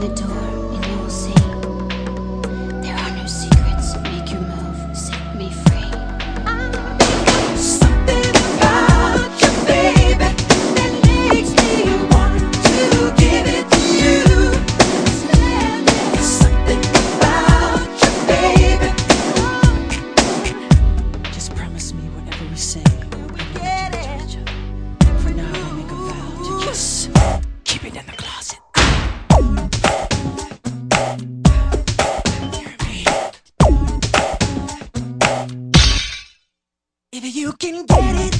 the 0.00 0.08
door. 0.08 0.35
can 37.58 37.86
get 37.86 38.34
it. 38.34 38.35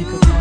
Nicotine. 0.00 0.39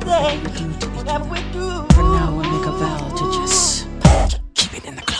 thank 0.00 0.96
whatever 0.96 1.24
we 1.24 1.40
do. 1.52 1.84
For 1.94 2.02
now, 2.02 2.34
we 2.36 2.42
make 2.42 2.66
a 2.66 2.72
vow 2.72 3.08
to 3.18 3.38
just 3.38 3.86
keep 4.54 4.74
it 4.74 4.84
in 4.84 4.96
the 4.96 5.02
closet. 5.02 5.19